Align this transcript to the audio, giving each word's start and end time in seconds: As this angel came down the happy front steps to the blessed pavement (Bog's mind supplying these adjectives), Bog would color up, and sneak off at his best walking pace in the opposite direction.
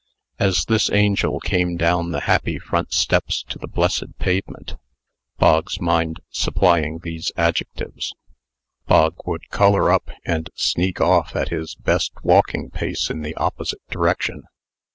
As 0.39 0.65
this 0.65 0.91
angel 0.91 1.39
came 1.39 1.77
down 1.77 2.09
the 2.09 2.21
happy 2.21 2.57
front 2.57 2.91
steps 2.91 3.43
to 3.43 3.59
the 3.59 3.67
blessed 3.67 4.17
pavement 4.17 4.73
(Bog's 5.37 5.79
mind 5.79 6.21
supplying 6.31 6.97
these 7.03 7.31
adjectives), 7.37 8.15
Bog 8.87 9.13
would 9.27 9.49
color 9.49 9.91
up, 9.91 10.09
and 10.25 10.49
sneak 10.55 10.99
off 10.99 11.35
at 11.35 11.49
his 11.49 11.75
best 11.75 12.13
walking 12.23 12.71
pace 12.71 13.11
in 13.11 13.21
the 13.21 13.35
opposite 13.35 13.87
direction. 13.91 14.41